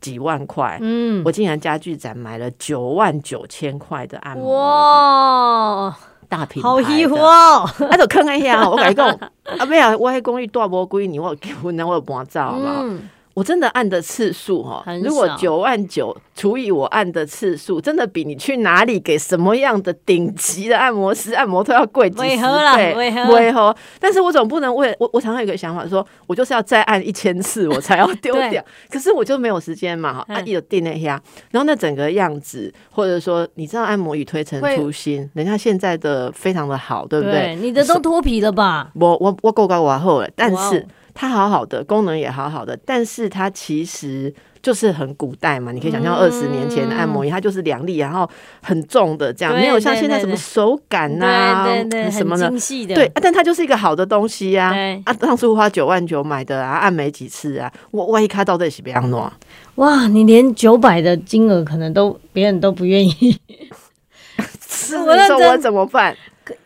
[0.00, 5.96] 几万块，嗯，我竟然家具展买了九万九千块的按摩，哇，
[6.28, 7.22] 大品牌好衣服的。
[7.22, 7.68] 哦。
[7.90, 9.08] 啊，就坑一下，我跟你讲，
[9.58, 12.80] 啊，没有，我迄公寓大无几年，我有结婚了，我有搬走，嘛？
[12.82, 22.42] 嗯，我真的按的次数哈很，如果九万九除以我按的次数，真的比你去哪里给什么样的顶级的按摩师按摩都要贵几十
[22.76, 23.74] 倍，违和违和。
[23.98, 30.46] 但是我总不能为我我常常有一个想法说，我就是要再按一千次我才要丢掉， 可是我就没有时间嘛哈，啊，嗯。
[30.46, 38.90] 一有定那下，然后那整个样子，或者说你知道按摩椅推陈会出新，人家现在的非常的好，对不对，你的都脱皮了吧？
[38.94, 48.28] 我我我够高我厚了，但是它好好的功能也好好的，但是它其实就是很古代嘛，你可以想象二十年前的按摩椅，它就是两粒，然后
[48.62, 51.64] 很重的这样，没有像现在什么手感呐、
[52.10, 52.48] 什么的。
[52.48, 52.94] 精细的。
[52.94, 55.12] 对，啊但它就是一个好的东西呀、啊啊。
[55.12, 59.30] 当初花九万九买的啊，按没几次啊，我万一开到底是别样弄，
[59.76, 63.38] 哇，你连九百的金额可能都别人都不愿意。
[64.60, 66.16] 是我认真你说我怎么办？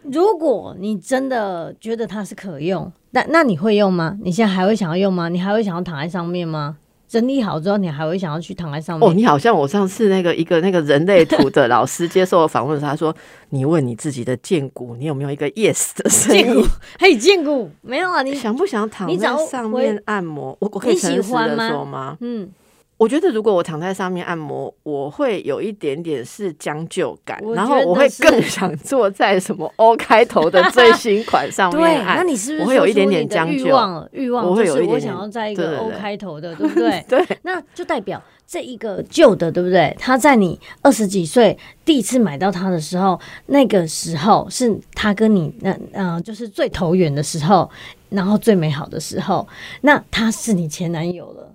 [0.02, 4.18] 如果你真的觉得它是可用，那那你会用吗？
[4.22, 5.28] 你现在还会想要用吗？
[5.28, 6.76] 你还会想要躺在上面吗？
[7.06, 9.08] 整理好之后，你还会想要去躺在上面？
[9.08, 13.14] 哦，你好像我上次那个一个那个人类图的老师接受我访问的时候，他说
[13.50, 16.66] ：“你问你自己的剑骨，你有没有一个 yes 的声剑骨？
[16.98, 18.22] 嘿，剑骨没有啊？
[18.22, 20.56] 你想不想躺在上面按摩？
[20.58, 22.16] 我我可以你喜诚实的吗？
[22.20, 22.48] 嗯，
[22.96, 32.18] 我觉得如果我躺在上面按摩，我会有一点点是将就感，然后我会更想坐在什么 O 开头的最新款上对，面按。
[32.18, 34.08] 那 你是不是我会有一点点欲望了？
[34.12, 37.04] 欲望我会就是我有一点点想要在一个对对 O 对开头的，对不对？
[37.08, 39.94] 对，那就代表这一个旧的，对不对？
[39.98, 47.68] 他在你二十几岁第一次买到它的时候，那个时候是他跟你那嗯、呃就是最投缘的时候，
[48.10, 49.46] 然后最美好的时候，
[49.80, 51.50] 那他是你前男友了。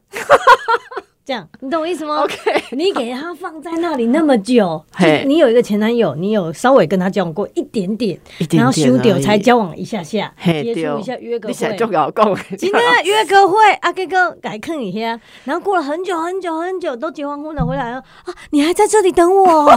[1.29, 2.35] 这样，你懂我意思吗？OK
[2.71, 4.83] 你给他放在那里那么久，
[5.27, 19.45] 你有一个前男友，你有稍微跟他交往过一点点，然后修掉才交往一下下，嘿接触一下约个会，就搞讲，今天约个会，啊，哥哥改坑一下，然后过了很久很久很久，都结完婚了，回来了啊，你还在这里等我，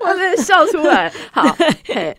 [0.00, 1.08] 我真的笑出来。
[1.30, 1.56] 好，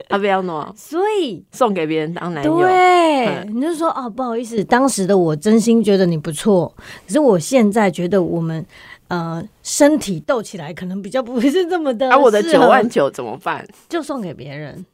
[0.07, 2.57] 阿不要弄，所以送给别人当男友。
[2.57, 6.73] 对，嗯你就说哦，不好意思，当时的我真心觉得你不错，
[7.05, 8.63] 可是我现在觉得我们
[9.07, 13.67] 呃身体斗起来可能比较不是这么的啊，我的九万九怎么办？
[13.89, 14.85] 就送给别人，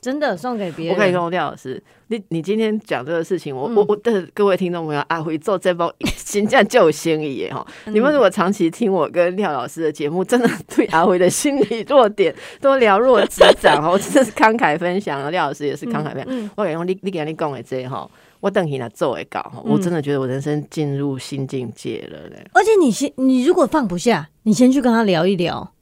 [0.00, 0.94] 真的送给别人。
[0.94, 7.66] 我可以跟我廖老师，你你今天讲这个事情，我、嗯我我的各位听众朋友，阿辉做这包新价就有心意耶哈。
[7.86, 15.30] 嗯你们如果长期听我跟廖老师的节目，真的对阿辉的心理弱点都了若指掌哦， 我真的是慷慨分享啊。
[15.30, 16.26] 廖老师也是慷慨分享。
[16.28, 18.08] 嗯，我跟你讲，你你给你讲的这哈，
[18.44, 22.46] 我等你来做一搞，嗯我真的觉得我人生进入新境界了嘞。
[22.52, 25.72] 而且你先，你如果放不下，你先去跟他聊一聊，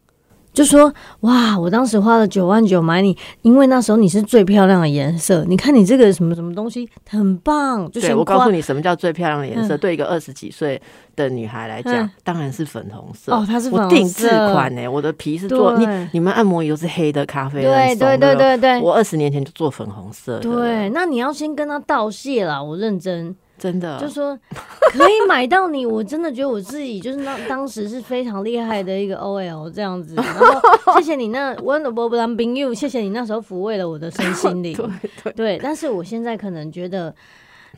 [0.52, 5.44] 就说哇，我当时花了九万九买你，因为那时候你是最漂亮的颜色。
[5.48, 9.76] 你看你这个什么什么东西很棒，就对我告诉你什么叫最漂亮的颜色。
[9.76, 10.80] 嗯对一个二十几岁
[11.16, 13.32] 的女孩来讲嗯，当然是粉红色。
[13.32, 23.34] 哦，它是粉红我定制色款呢、我的皮是做你你们按摩油是黑的、咖啡的，对对对对对我二十年前就做粉红色，对，，那你要先跟他道谢啦，我认真。
[23.62, 23.96] 真的。
[24.00, 24.36] 就说
[24.90, 34.88] 可以买到你，我真的觉得我自己就是那当时是非常厉害的一个 OL 这样子，然后谢谢你那 One of b l a m b i n You，谢谢你那时候抚慰了我的身心灵， 对
[35.22, 37.14] 对，对，但是我现在可能觉得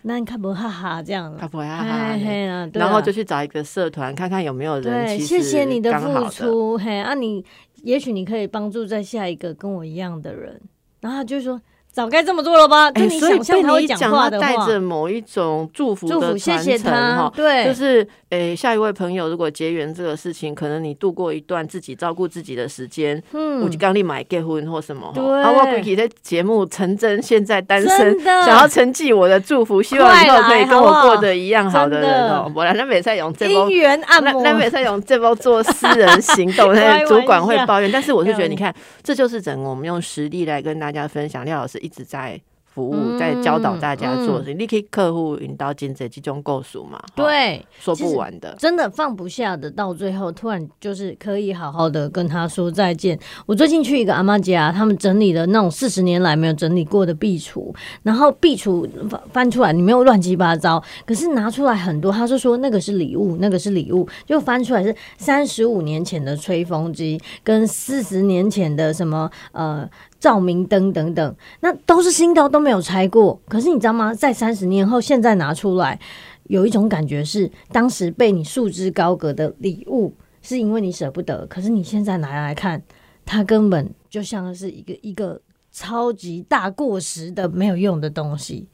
[0.02, 1.30] 那你看不哈哈这样。
[1.30, 2.68] 了，他不会哈嘿哈。
[2.72, 5.92] 然后就去找一个社团，看看有没有人对，谢谢你的。
[6.00, 6.28] 付。
[6.30, 7.44] 出，嘿啊你，
[7.82, 10.60] 也许你可以帮助在下一个跟我一样的人，
[11.00, 11.60] 然后他就说
[11.94, 32.42] 早该这么做了吧，就哎，你所以被你讲，他话的话，带着某一种祝福，的谢谢传承他哈，，对，就是诶，下一位朋友如果结缘这个事情，可能你度过一段自己照顾自己的时间，嗯我就刚立买结婚或什么哈，对啊，我估计在节目成真，现在单身，想要承继我的祝福，希望以后可以跟我过得一样好的人哦。
[32.44, 33.96] 真的不然那每次用这波姻。
[34.20, 37.90] 那那每次用这波做私人行动， 那主管会抱怨。
[37.90, 41.44] 但是我是觉得，你看，这就是整个我们用实力来跟大家分享。
[41.44, 42.40] 廖老师一直在
[42.74, 44.58] 服务，嗯在教导大家做事情。
[44.58, 47.00] 你可以客户引导金这集中构数嘛？
[47.14, 48.54] 对，说不完的。
[48.58, 53.18] 真的放不下的，到最后突然就是可以好好的跟他说再见。
[53.46, 69.88] 我最近去一个阿妈家，他们整理了那种四十年来没有整理过的壁橱，然后壁橱翻翻出来，里面有乱七八糟，可是拿出来很多，他就说那个是礼物，那个是礼物，就翻出来是三十五年前的吹风机，跟四十年前的什么呃。
[70.24, 73.38] 照明灯等等，那都是新的，都没有拆过。
[73.46, 74.14] 可是你知道吗？
[74.14, 76.00] 在三十年后，现在拿出来，
[76.44, 81.46] 有一种感觉是，当时被你束之高阁的礼物，是因为你舍不得。
[81.46, 82.82] 可是你现在拿来看，
[83.26, 85.38] 它根本就像是一个一个
[85.70, 88.66] 超级大过时的没有用的东西，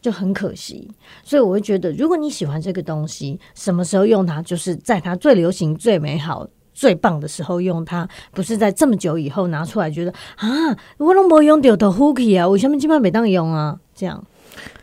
[0.00, 0.90] 就很可惜。
[1.22, 6.48] 所以我会觉得，如果你喜欢这个东西，什么时候用它，就是在它最流行、最美好。
[6.74, 10.48] 最棒的时候用它，不是在这么久以后拿出来，觉得啊，
[10.98, 13.78] 我都没用掉的 hooky 啊，我下面基本没当用啊？
[13.94, 14.22] 这样，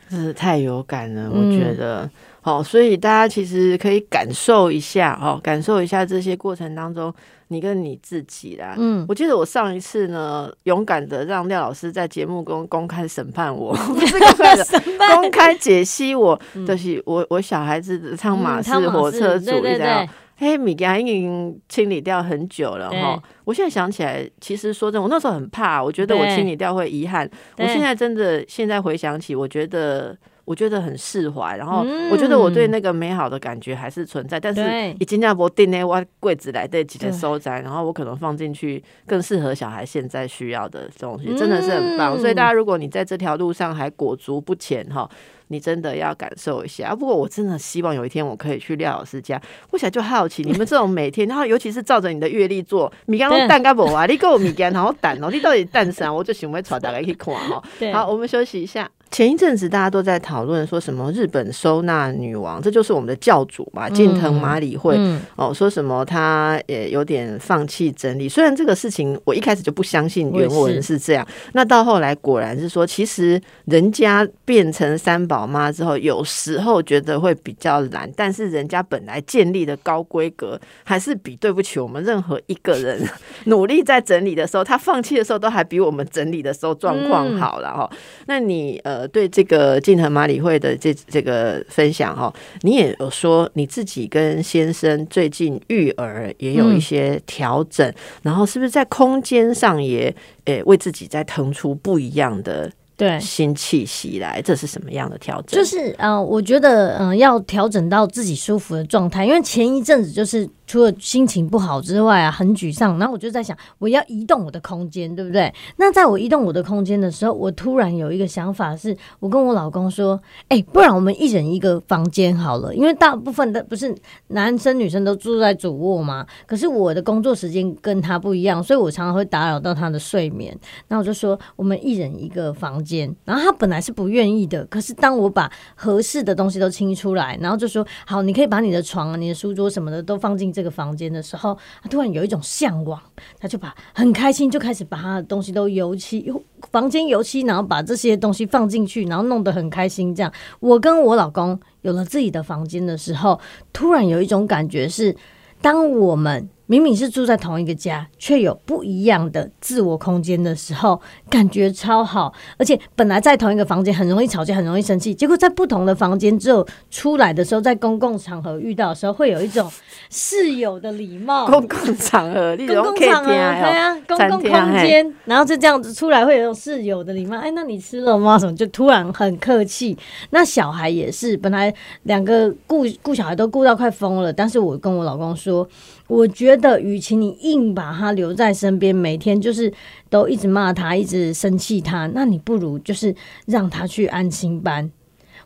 [0.10, 2.10] 真是太有感了，我嗯觉得。
[2.44, 7.14] 好，所以大家其实可以感受一下，哦，感受一下这些过程当中，
[7.50, 8.74] 你跟你自己啦。
[8.80, 14.66] 嗯，我记得我上一次呢，勇敢的让廖老师在节目中公开审判我， 不是公开的，
[15.14, 20.10] 公开解析我，就是我我小孩子的唱马氏嗯汤火车组，对对你知道对，
[20.42, 23.22] 嘿，米家已经清理掉很久了对哈。
[23.46, 27.30] 我现在想起来，其实说真的，我那时候很怕，我觉得我清理掉会遗憾。
[27.58, 30.18] 我现在真的，现在回想起，我觉得。
[30.52, 42.18] 我觉得很释怀，然后嗯我觉得我对那个美好的感觉还是存在，但是对已经要不定那我柜子来得及的收窄，然后我可能放进去更适合小孩现在需要的东西，真的是很棒。
[42.18, 45.10] 嗯所以大家如果你在这条路上还裹足不前哈，
[45.48, 46.90] 你真的要感受一下。
[46.90, 56.12] 啊不过我真的希望有一天我可以去廖老师家，我想就好奇你们这种每天，然后尤其是照着你的阅历做，米干蛋干不啊，你给我米干然后蛋哦，你到底蛋啥？
[56.12, 57.64] 我就想要带大家去看 哈。
[57.94, 58.90] 好，我们休息一下。
[59.12, 64.96] 前一阵子大家都在讨论说什么日本收纳女王，这就是我们的教主嘛，近藤麻里惠。
[64.98, 68.30] 嗯，哦，说什么她也有点放弃整理。
[68.30, 83.06] 虽然这个事情我一开始就不相信原文是这样，那到后来果然是说，其实人家变成三宝妈之后，有时候觉得会比较懒，但是人家本来建立的高规格，还是比对不起我们任何一个人
[83.46, 87.90] 努力在整理的时候，他放弃的时候都还比我们整理的时候状况好了哈。
[88.28, 100.14] 那你呃对这个近藤马里会的这这个分享哈，你也有说你自己跟先生最近育儿也有一些调整，然后是不是在空间上也
[100.46, 104.42] 诶、为自己在腾出不一样的对，新气息来？
[104.42, 105.60] 这是什么样的调整？
[105.60, 115.54] 就是嗯、呃我觉得嗯、呃要调整到自己舒服的状态，因为前一阵子就是除了心情不好之外啊，很沮丧，然后我就在想，我要移动我的空间，对不对？
[115.76, 123.94] 那在我移动我的空间的时候，我突然有一个想法是，我跟我老公说，哎、不然我们一人一个房间好了，因为大部分的不是
[124.28, 130.58] 男生女生都住在主卧嘛，可是我的工作时间跟他不一样，所以我常常会打扰到他的睡眠。
[130.88, 143.02] 那我就说我们一人一个房间，然后他本来是不愿意的，可是当我把合适的东西都清出来，然后就说好，你可以把你的床、你的书桌什么的都放进这这个房间的时候，他突然有一种向往，
[143.40, 146.32] 他就把很开心，就开始把他的东西都油漆，
[146.72, 150.14] 房间油漆，然后把这些东西放进去，然后弄得很开心。
[150.14, 153.40] 这样，我跟我老公有了自己的房间的时候，
[153.74, 155.16] 突然有一种感觉是，
[155.64, 162.32] 当我们明明是住在同一个家，却有不一样的自我空间的时候，感觉超好。
[162.58, 169.70] 而且本来在同一个房间很容易吵架，很容易生气，结果在不同的房间之后出来的时候，在公共场合遇到的时候，会有一种
[170.10, 171.46] 室友的礼貌。
[171.46, 177.36] 公共场合，公共场合，对啊，公共空间，然后就这样子出来，会有一种室友的礼貌。
[177.36, 178.40] 哎，那你吃了吗？
[178.40, 178.56] 什么？
[178.56, 179.98] 就突然很客气。
[180.30, 185.68] 那小孩也是，本来两个顾顾小孩都顾到快疯了，但是我跟我老公说。
[186.12, 189.72] 我觉得，与其你硬把他留在身边，每天就是
[190.10, 194.92] 都一直骂他，一直生气他，那你不如就是让他去安心班。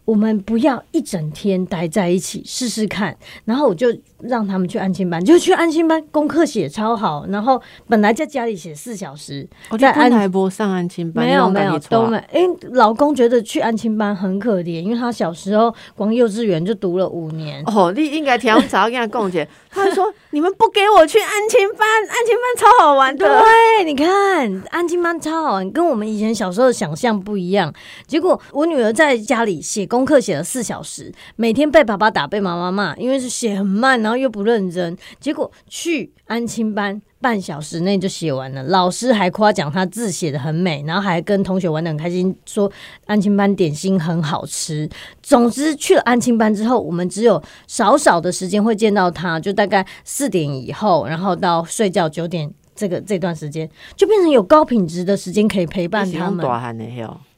[0.05, 3.17] 我们不要一整天待在一起，试试看。
[3.43, 3.87] 然后我就
[4.19, 7.25] 让他们去安亲班，就去安亲班，功课写超好。
[7.29, 9.47] 然后本来在家里写四小时，
[9.79, 12.17] 在安台波上安亲班，没有没有都没。
[12.31, 12.41] 哎，
[12.73, 17.63] 老公觉得去安亲班很可怜，因为他小时候光幼稚园就读了五年。
[17.65, 23.27] 哦，你应该听早跟他共姐， 他说你们不给我去安亲班，安亲班超好玩的。
[23.27, 27.73] 对，你看安亲班超好玩，跟我们以前小时候的想象不一样。
[28.05, 29.87] 结果我女儿在家里写。
[29.94, 34.97] 功课写了四小时，每天被爸爸打，被妈妈骂，因为是写很慢，然后又不认真。
[35.19, 38.63] 结果去安亲班，半小时内就写完了。
[38.63, 42.71] 老师还夸奖他字写的很美，然后还跟同学玩的很开心，说
[43.05, 44.89] 安亲班点心很好吃。
[45.21, 56.45] 总之去了安亲班之后，我们只有少少的时间会见到他，就大概四点以后，然后到睡觉九点这个这段时间，就变成有高品质的时间可以陪伴他们。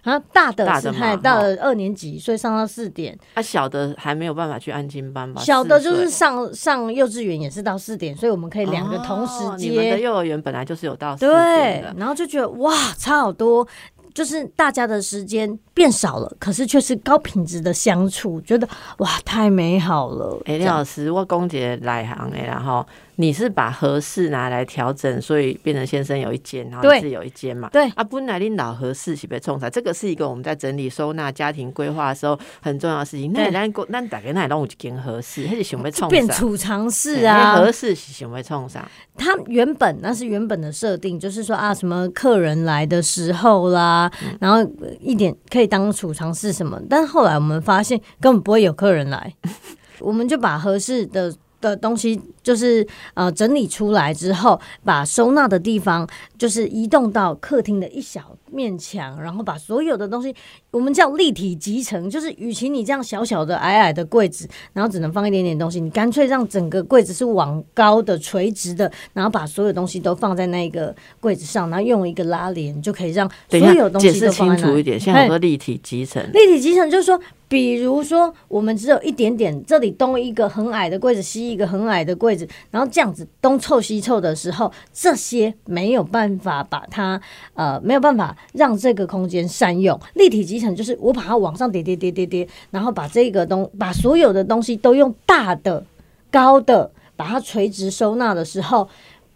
[0.07, 3.17] 啊，大的是还到了二年级，所以上到四点。
[3.33, 5.41] 啊，小的还没有办法去安亲班吧？
[5.41, 9.69] 小的就是上上幼稚园也是到四点，所以我们可以两个同时接。
[9.69, 13.67] 你们的幼儿园本来就是有到四点的，然后就觉得哇，差好多，
[14.13, 18.65] 就是大家的时间变少了，可是却是高品质的相处，觉得
[18.99, 20.41] 哇，太美好了。
[20.45, 22.85] 哎，李老师，我公姐来行哎，然后。
[23.19, 27.67] 你是把合适拿来调整，所以变成先生有一间，然后自己有一间嘛？
[27.71, 33.33] 对啊，本来你老合适是被冲出来，这个是一个我们在整理收纳家庭规划的时候很重要的事情。
[33.33, 37.55] 那咱那大概那弄一间合适，还是想被冲变储藏室啊？
[37.55, 38.87] 合适是想被冲上。
[39.17, 44.63] 他原本那是原本的设定，就是说啊，什么客人来的时候啦，然后
[44.99, 46.79] 一点可以当储藏室什么。
[46.87, 49.33] 但是后来我们发现根本不会有客人来，
[49.99, 51.35] 我们就把合适的。
[51.59, 60.33] 的东西就是呃整理出来之后，把收纳的地方就是移动到客厅的一小面墙，然后把所有的东西
[60.71, 77.19] 我们叫立体集成，就是与其你这样小小的矮矮的柜子，然后只能放一点点东西，你干脆让整个柜子是往高的垂直的，然后把所有东西都放在那个柜子上，然后用一个拉帘就可以让所有东西都放在楚一点，现在很多立体集成，立体集成就是说。
[77.49, 82.36] 比如说，我们只有一点点，这里东一个很矮的柜子，西一个很矮的柜子，
[82.71, 87.21] 然后这样子东凑西凑的时候，这些没有办法把它
[87.53, 89.97] 呃没有办法让这个空间善用。
[90.15, 95.85] 立体集成就是我把它往上叠叠叠叠叠，然后把这个东把所有的东西都用大的
[96.29, 98.87] 高的把它垂直收纳的时候，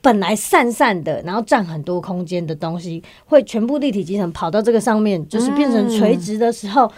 [0.02, 6.91] 本来散散的，然后占很多空间的东西，会全部立体集成跑到这个上面，就是变成垂直的时候。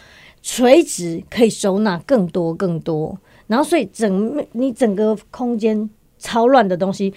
[0.46, 3.18] 垂直可以收纳更多更多，
[3.48, 7.14] 然后所以整你整个空间超乱的东西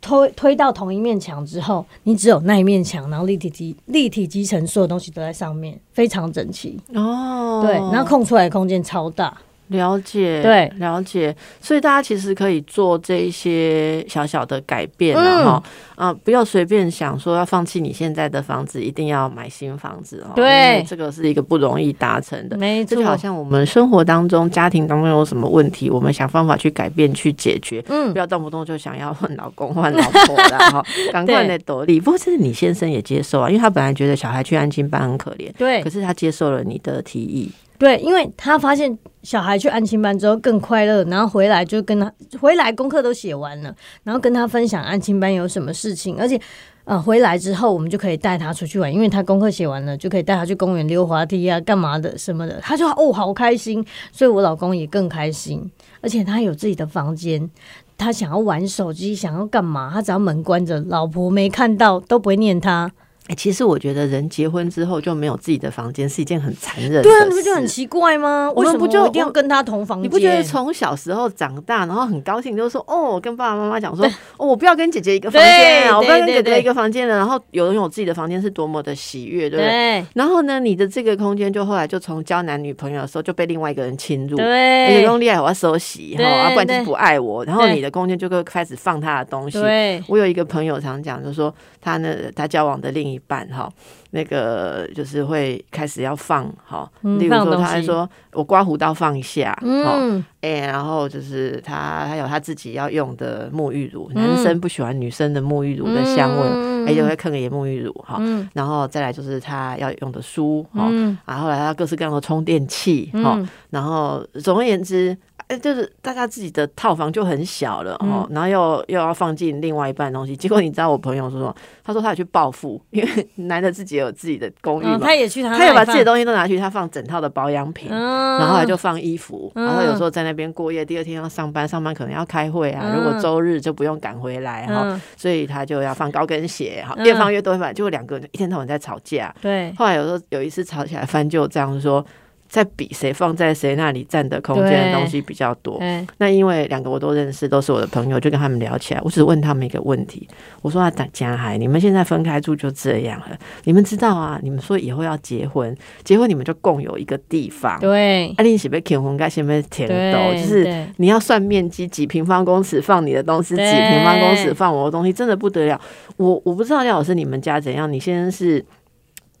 [0.00, 7.62] 推推到同一面墙之后，你只有那一面墙，然后立体机立体集成所有东西都在上面，非常整齐哦。
[7.64, 9.36] 对，然后空出来的空间超大。
[9.72, 15.62] 了解，对，了解，所以大家其实可以做这一些小小的改变，然后
[15.96, 20.32] 啊，不要随便想说要放弃你现在的房子，一定要买新房子哦。
[20.34, 22.56] 对，这个是一个不容易达成的。
[22.56, 27.82] 没错，就好像我们生活当中、家庭当中有什么问题，我们想方法去改变、去解决。
[27.88, 31.98] 嗯，不要动不动就想要换老公、换老婆的哈， 赶快的躲力。
[31.98, 37.50] 不过这是你先生也接受啊，因为他本来觉得小孩去安亲班很可怜，对，可是他接受了你的提议。
[37.82, 43.74] 对，因为他发现小孩去安亲班之后更快乐，然后回来就跟他回来功课都写完了，
[44.04, 46.40] 然后跟他分享安亲班有什么事情，而且
[46.84, 55.68] 呃回来之后我们就可以带他出去玩，因为他功课写完了，就可以带他去公园溜滑梯啊，干嘛的什么的，他就哦好开心，所以我老公也更开心，
[56.00, 57.50] 而且他有自己的房间，
[57.98, 62.92] 他想要玩手机，想要干嘛，他只要门关着，老婆没看到都不会念他。
[63.28, 67.28] 哎、其实我觉得人结婚之后就没有自己的房间是一件很残忍的对啊，事。
[67.28, 68.52] 你不觉得很奇怪吗？
[68.54, 70.04] 我们不就一定要跟他同房间？
[70.04, 74.04] 你不觉得从小时候长大，然后很高兴，就是说哦，跟爸爸妈妈讲说，
[74.36, 79.70] 哦，我不要跟姐姐一个房间啊，我不要跟哥哥对对一个房间了，然后有人有自己的房间是多么的喜悦，对不对？
[79.70, 89.60] 对然后呢，你的这个空间就后来就从交男女朋友的时候就被另外一个人侵入，对用厉害我要收洗哈，对啊，不然就是不爱我，然后你的空间就会开始放他的东西。
[89.60, 93.70] 对我有一个朋友常讲，就说他呢，他交往的另一半哈，
[94.10, 108.48] 那个就是会开始要放哈，嗯例如说他还说我刮胡刀放一下，哦，嗯，哎、然后就是他还有他自己要用的沐浴乳，嗯男生不喜欢女生的沐浴乳的香味，嗯哎、就会坑个也沐浴乳哈，嗯。
[108.54, 115.16] 然后再来就是他要用的书哈，嗯然后后来他各式各样的充电器哈，嗯然后总而言之，
[115.52, 121.54] 哎，就是大家自己的套房就很小了哦，然后又又要放进另外一半东西，结果你知道我朋友说什么？
[121.84, 127.88] 他说他有去报复，因为 男的自己有自己的公寓嗯，嘛，他也去他也把自己的，东西都拿去，他放整套的保养品。
[127.90, 132.82] 嗯，然后还就放衣服，嗯然后有时候在那边过夜，第二天要上班，上班可能要开会啊。
[132.84, 139.34] 嗯如果周日就不用赶回来哈，嗯，所以他就要放高跟鞋，哈，嗯越放越多，反正就两个人一天到晚在吵架。
[139.40, 142.04] 对，后来有时候有一次吵起来，翻就这样说，
[142.52, 145.80] 在比谁放在谁那里占的空间的东西比较多。
[146.18, 149.00] 那因为两个我都认识，都是我的朋友，就跟他们聊起来。
[149.02, 150.28] 我只问他们一个问题，
[150.60, 154.38] 我说啊，大家海，你们现在分开住就这样了，你们知道啊？
[154.42, 155.74] 你们说以后要结婚，
[156.04, 157.80] 结婚你们就共有一个地方。
[157.80, 165.80] 对，啊，你是被填红盖先被填对，斗，就是你要算面积，几平方公尺放你的东西，几平方公尺放我的东西，真的不得了。
[166.18, 168.62] 我我不知道廖老师你们家怎样，你现在是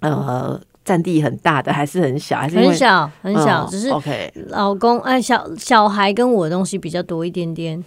[0.00, 7.82] 呃占地很大的，还是很小，还是很小很小，嗯只是 OK，老公哎，小小孩跟我的东西比较多一点点，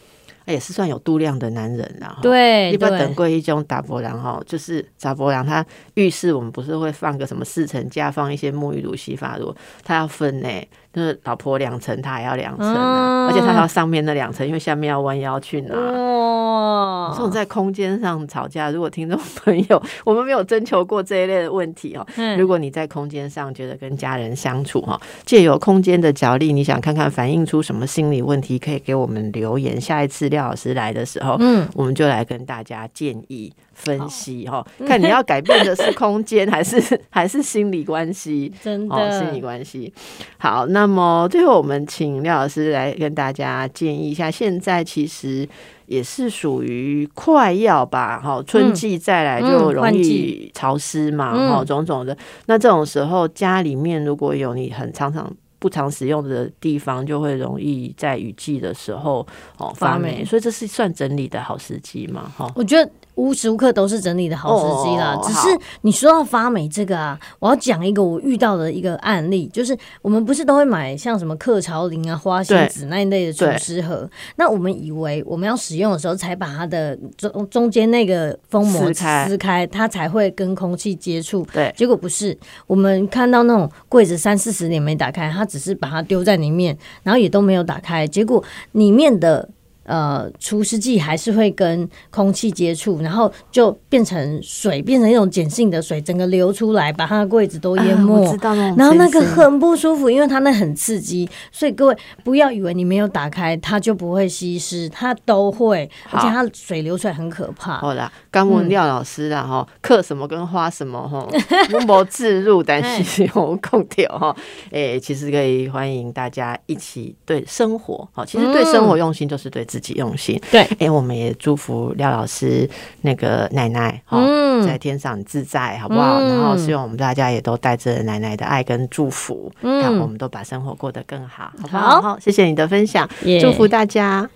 [0.46, 2.18] 哎也是算有度量的男人啦。
[2.22, 5.66] 对一般等对贵一种打波郎哈，就是打波郎，他
[5.96, 10.50] 浴室我们不是会放个什么四层架，放一些沐浴乳、洗发乳，他要分呢、
[10.96, 15.76] 就是老婆两层，他还要两层啊，嗯而且他还要上面那两层，因为下面要弯腰去拿。
[15.76, 29.80] 哇，这种在空间上吵架，如果听众朋友 我们没有征求过这一类的问题哦，嗯如果你在空间上觉得跟家人相处哈，借由空间的角力，你想看看反映出什么心理问题，可以给我们留言。
[29.82, 38.52] 下一次廖老师来的时候，嗯，我们就来跟大家建议分析哈， 看你要改变的是空间还是还是心理关系。
[38.64, 39.94] 真哦，心理，关系。
[40.38, 45.48] 好，那么最后我们请廖老师来跟大家建议一下，现在其实
[45.86, 52.18] 也是属于快要吧，哈，春季再来就嗯容易潮湿嘛，嗯哈、种种的。
[52.48, 55.32] 那这种时候家里面如果有你很常常。
[55.58, 59.26] 不常使用的地方，就会容易在雨季的时候
[59.58, 62.48] 哦发霉所以这是算整理的好时机嘛，哈。
[62.56, 65.16] 我觉得无时无刻都是整理的好时机啦。
[65.16, 81.46] 哦只是你说到发霉这个啊，我要讲一个我遇到的一个案例，就是我们不是都会买像什么客潮林啊、花仙子那一类的除湿盒，那我们以为我们要使用的时候才把它的中中间那个封膜撕开撕开，它才会跟空气接触。
[81.52, 82.38] 对，结果不是，
[82.68, 88.44] 我们看到那种柜子三四十年没打开，它只是把它丢在里面，然后也都没有打开，结果
[88.74, 89.48] 里面的
[89.86, 98.38] 呃除湿剂还是会跟空气接触，然后就变成水，变成一种碱性的水，整个流出来，把它的柜子都淹啊没。
[98.78, 107.78] 然后那个很不舒服，因为它那很刺激，所以各位不要以为你没有打开它就不会吸湿，它都会，而且它水流出来很可怕。
[107.78, 111.28] 好啦，刚问廖老师啦哈，刻什么跟花什么哈，
[111.74, 114.36] 我无自入，但是 有空调哈，
[114.72, 120.40] 诶，其实可以欢迎大家一起对生活，好，其实对生活用心就是对自己用心。
[120.52, 122.70] 对，诶，我们也祝福廖老师
[123.02, 126.20] 那个奶奶哈，嗯在天上自在，好不好？
[126.20, 132.02] 嗯然后希望我们大家也都带着奶奶的爱跟祝福，嗯看我们都把生活过得更好，好不好好？
[132.02, 134.30] 好，谢谢你的分享，耶祝福大家。